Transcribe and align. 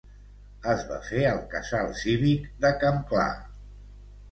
Es 0.71 0.85
va 0.91 0.97
fer 1.09 1.21
al 1.33 1.43
casal 1.51 1.93
cívic 2.01 2.51
de 2.65 2.75
Campclar. 2.87 3.31